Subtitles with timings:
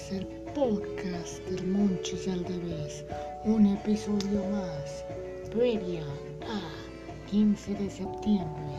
[0.00, 3.04] es el podcast del Monchis al revés.
[3.44, 5.04] Un episodio más,
[5.50, 6.02] previa
[6.42, 8.70] a 15 de septiembre.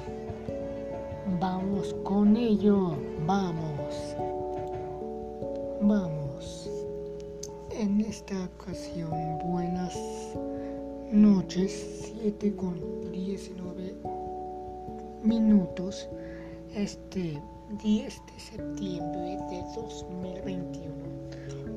[1.39, 2.95] Vamos con ello,
[3.25, 4.15] vamos.
[5.81, 6.69] Vamos.
[7.71, 9.11] En esta ocasión,
[9.43, 9.95] buenas
[11.11, 13.95] noches, 7 con 19
[15.23, 16.07] minutos.
[16.75, 17.39] Este
[17.79, 20.93] 10 de septiembre de 2021.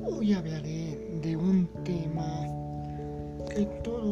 [0.05, 2.27] Hoy hablaré de un tema
[3.49, 4.11] que, todo,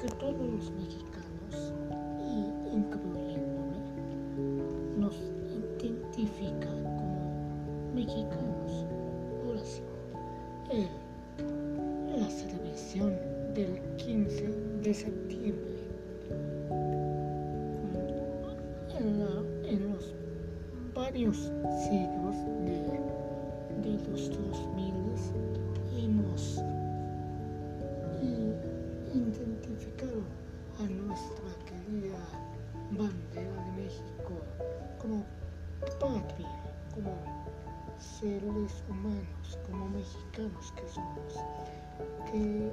[0.00, 1.74] que todos los mexicanos
[42.58, 42.72] you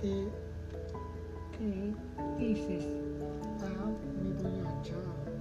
[0.00, 0.28] que
[1.58, 1.92] ¿Qué
[2.38, 2.86] dices?
[3.60, 3.90] Ah,
[4.22, 4.98] me voy a echar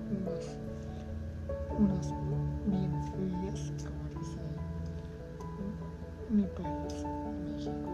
[0.10, 0.46] unas,
[1.78, 2.08] unas
[2.66, 4.40] bien frías, como dice
[6.30, 7.06] mi país,
[7.46, 7.90] México.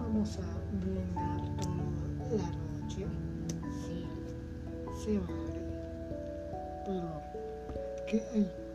[0.00, 0.48] Vamos a
[0.84, 1.40] brindar
[2.28, 3.06] toda la noche.
[3.86, 4.06] Sí,
[5.04, 5.60] se vale.
[6.84, 7.22] Pero,
[8.08, 8.67] ¿qué hay?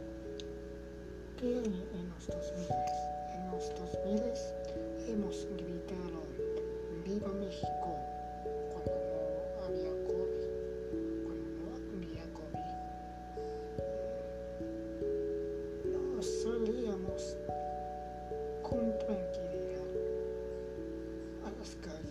[21.64, 22.03] of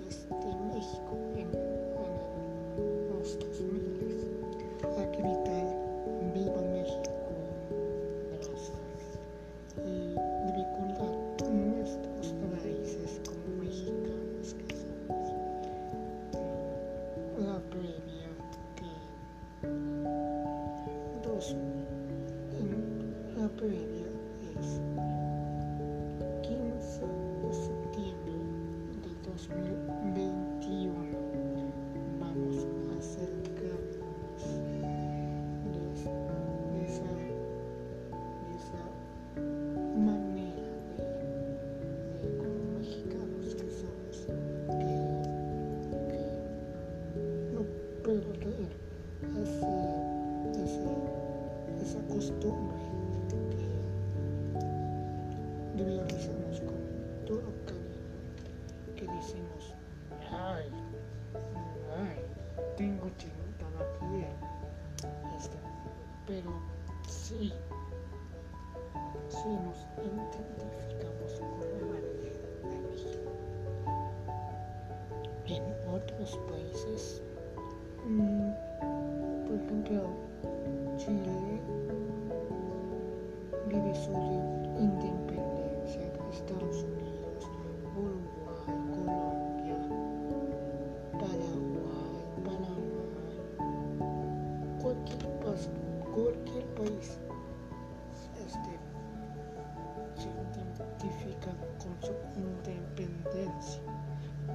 [101.79, 103.83] con su independencia,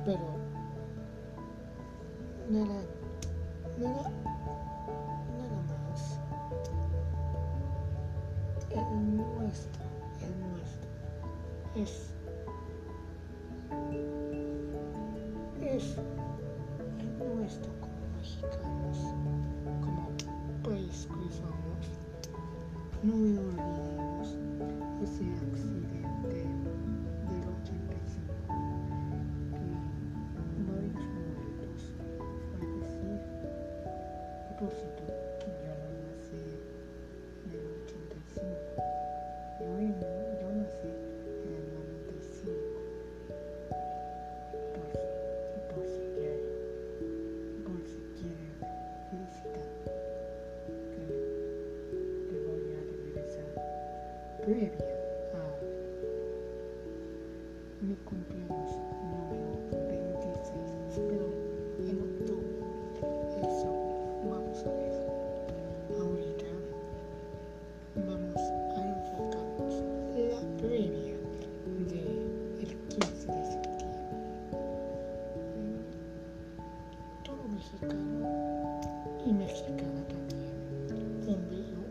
[0.05, 0.37] pero
[2.49, 2.76] en el
[34.67, 35.16] profitable.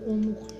[0.06, 0.55] 我们不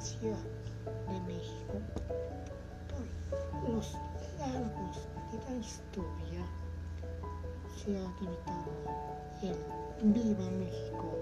[0.00, 0.38] Ciudad
[1.10, 1.74] de México
[2.88, 3.94] por los
[4.38, 4.96] largos
[5.30, 6.46] de la historia
[7.76, 8.72] se ha limitado
[9.42, 11.18] el Viva México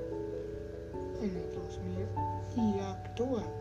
[1.20, 2.06] en el 2000
[2.56, 3.57] y actual.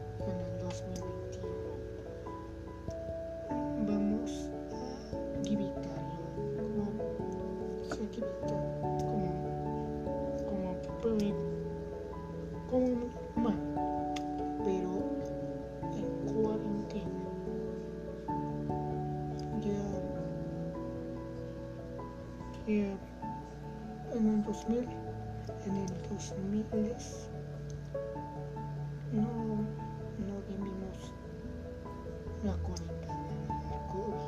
[32.47, 33.13] la cuarentena
[33.49, 34.23] en la COVID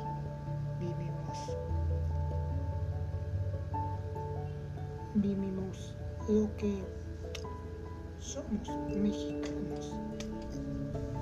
[0.78, 1.56] vivimos.
[5.14, 5.96] Vivimos
[6.28, 6.84] lo que
[8.18, 9.94] somos mexicanos,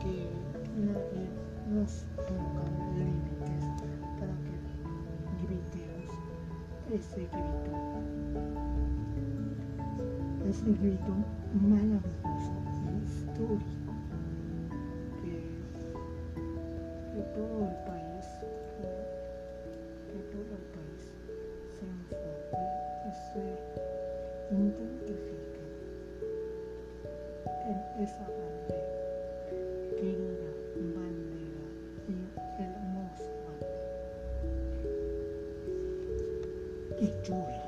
[0.00, 0.28] que
[0.76, 1.30] nadie
[1.70, 2.64] nos ponga
[2.96, 3.64] límites
[4.18, 6.10] para que gritemos
[6.90, 7.72] ese grito,
[10.48, 11.14] ese grito
[11.62, 12.27] maravilloso.
[37.00, 37.67] each jewelry.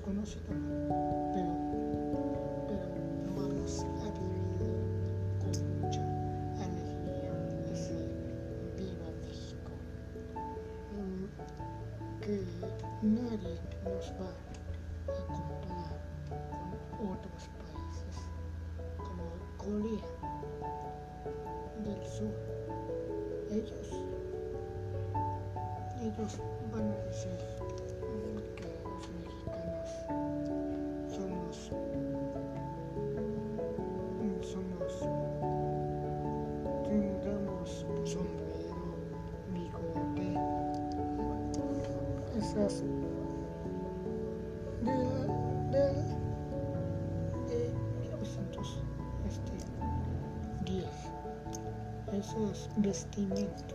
[0.00, 0.88] Conoce también,
[1.32, 1.52] pero,
[2.66, 2.86] pero
[3.36, 4.72] vamos a vivir
[5.38, 6.02] con mucha
[6.64, 7.32] alegría
[7.70, 7.94] ese
[8.76, 9.70] viva México,
[10.96, 12.36] mm, que
[13.02, 14.30] nadie nos va
[15.08, 16.00] a comparar
[16.98, 18.16] con otros países
[18.96, 19.24] como
[19.58, 20.08] Corea
[21.84, 22.34] del Sur.
[23.50, 23.88] Ellos,
[26.00, 26.40] ellos
[26.72, 27.81] van a decir
[42.52, 42.84] esas
[44.82, 45.16] del,
[45.70, 45.96] del
[47.48, 50.86] de 1910
[52.12, 53.71] esas vestimentas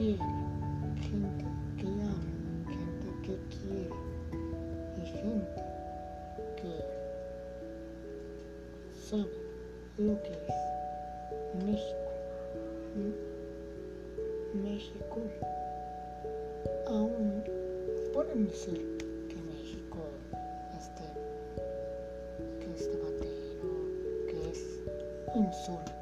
[0.00, 0.16] quiere,
[0.96, 1.44] gente
[1.76, 2.16] que ama,
[2.66, 3.90] gente que quiere
[4.96, 5.62] y gente
[6.56, 6.72] que
[8.98, 9.36] sabe
[9.98, 11.96] lo que es México.
[14.54, 15.20] México,
[16.88, 17.44] aún
[18.14, 18.80] pueden decir
[19.28, 19.98] que México
[20.78, 21.04] este,
[22.58, 23.70] que es batero,
[24.28, 24.60] que es
[25.36, 25.99] insulto.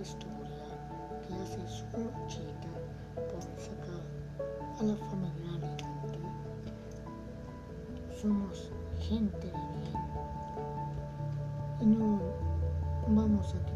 [0.00, 0.64] historia
[1.26, 1.84] que hace su
[2.28, 2.68] cita
[3.14, 4.02] por sacar
[4.78, 5.78] a la familiaridad.
[8.20, 8.70] Somos
[9.00, 9.92] gente de bien.
[11.80, 12.20] Y no
[13.08, 13.73] vamos a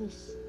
[0.00, 0.39] anos.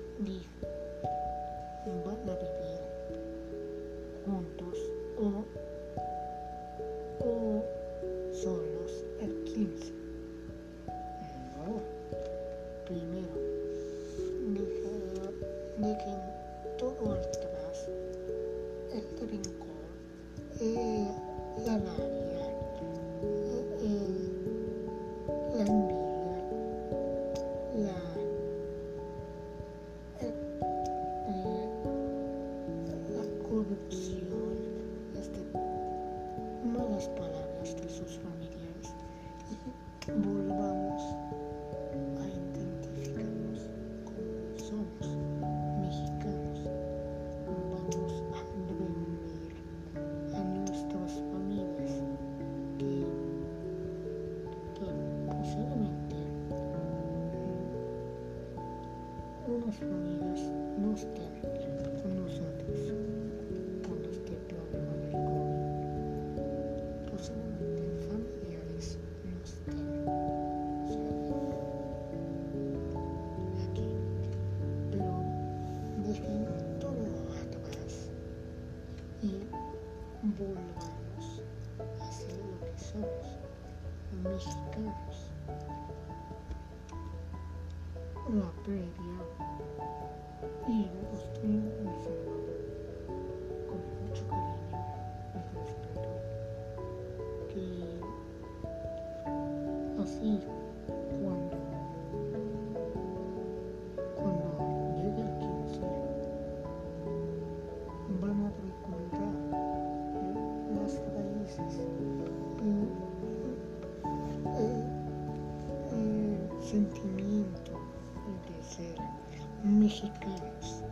[120.01, 120.83] mexicanas.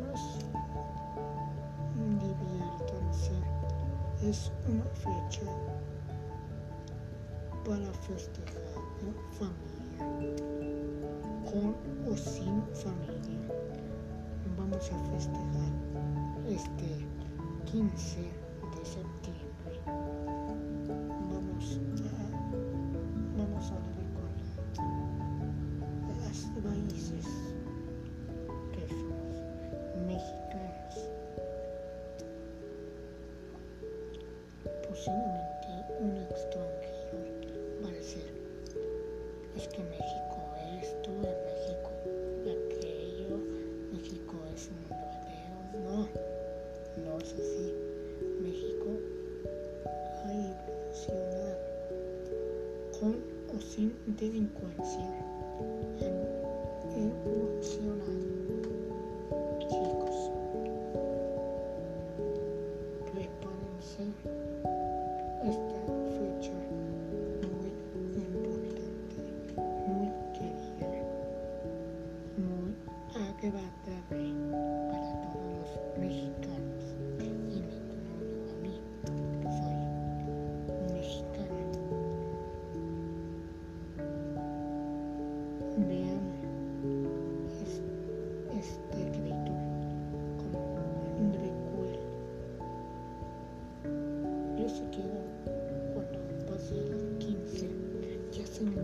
[0.00, 0.22] Más
[1.94, 2.68] mm, mm,
[4.28, 5.46] es una fecha
[7.64, 10.04] para festejar en familia,
[11.44, 11.74] con
[12.10, 13.46] o sin familia.
[14.58, 15.72] Vamos a festejar
[16.48, 17.06] este
[17.70, 19.49] 15 de septiembre.
[53.54, 55.06] o sin delincuencia.
[56.96, 57.12] En,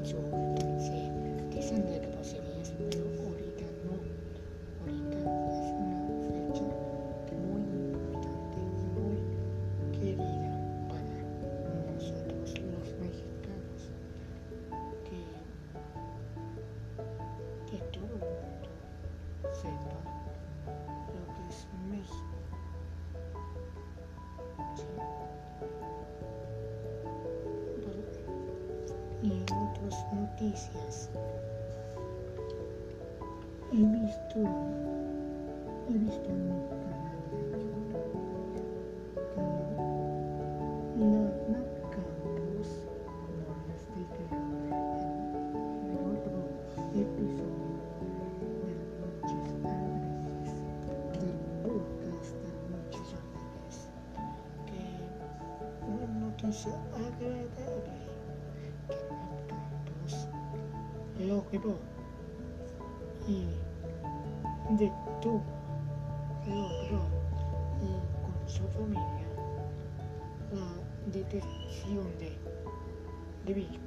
[0.04, 0.45] control.
[30.56, 31.10] caricias.
[33.72, 34.38] He visto,
[35.88, 36.66] he visto en mi
[43.66, 44.24] les dije
[46.92, 47.76] el episodio
[48.50, 50.54] de Noches Agres,
[51.20, 53.08] del podcast de Noches
[54.66, 54.82] que
[55.86, 57.75] una noticia agradable.
[61.46, 61.78] objetivo
[63.28, 63.46] y
[64.76, 65.40] de tu
[66.46, 67.02] logro
[67.80, 67.90] y
[68.22, 69.26] con su familia
[70.52, 72.36] la detección de,
[73.46, 73.85] de vida.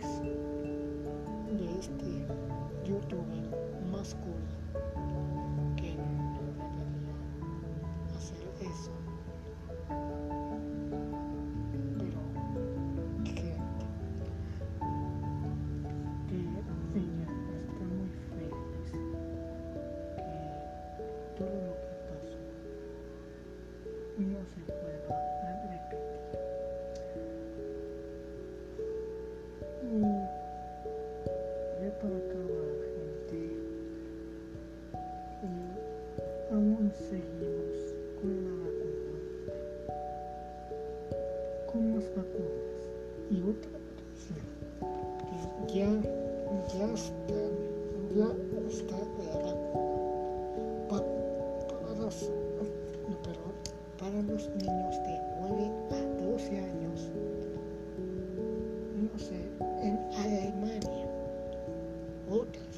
[62.30, 62.68] Lord.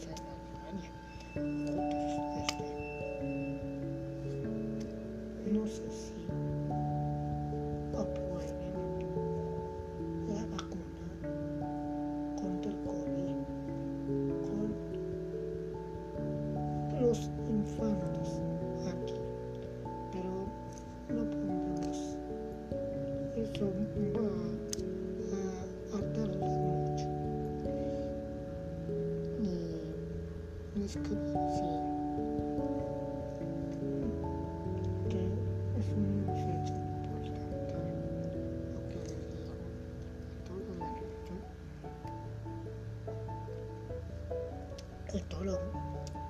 [45.11, 45.59] Totoro,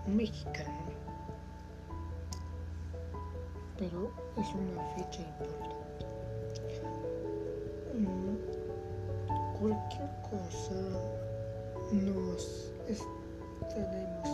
[0.07, 0.71] un mexicano.
[3.77, 6.05] Pero es una fecha importante.
[7.93, 8.37] Mm,
[9.59, 10.81] cualquier cosa
[11.91, 14.27] nos estaremos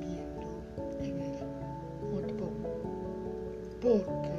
[0.00, 0.48] viendo
[1.00, 2.50] en el otro
[3.80, 4.31] podcast.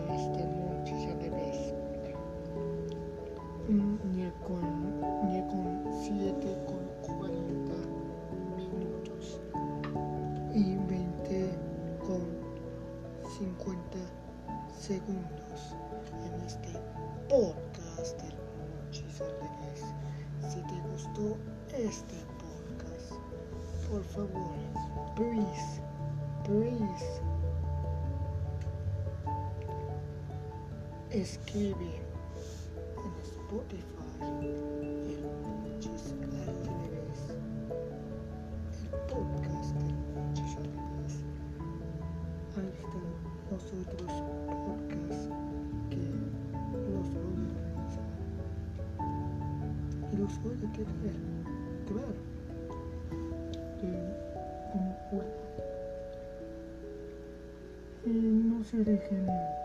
[23.93, 24.49] por favor.
[25.15, 25.79] Please.
[26.43, 27.21] Please.
[31.11, 32.01] Escribe
[32.97, 35.21] en Spotify el
[35.61, 36.57] Muchis al.
[38.81, 40.69] El podcast del Muchis al.
[42.57, 43.07] Ahí están
[43.51, 44.13] los otros
[44.47, 45.29] podcasts
[45.91, 46.01] que
[46.89, 48.09] los voy a realizar.
[50.11, 51.15] Y los voy a tener,
[51.85, 52.32] claro.
[58.73, 59.62] Sudah.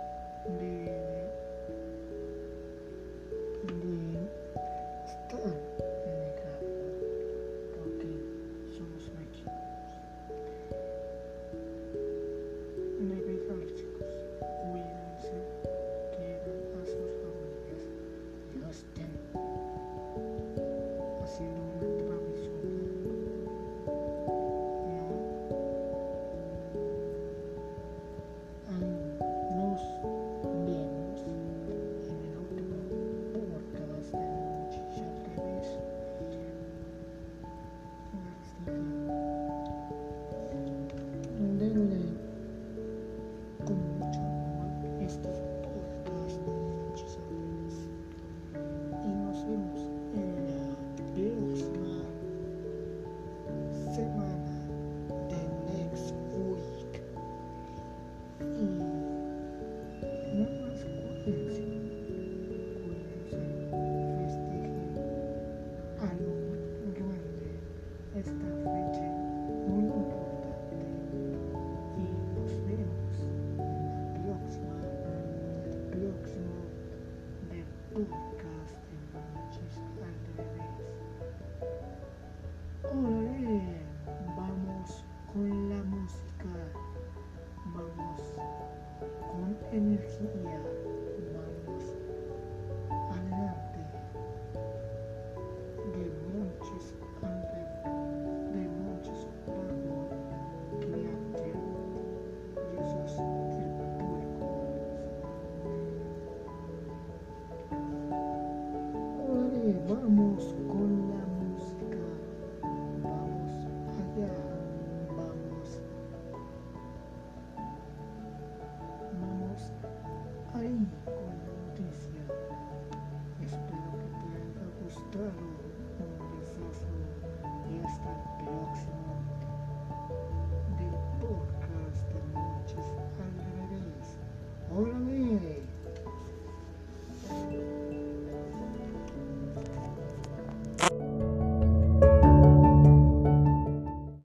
[109.88, 110.58] Vamos.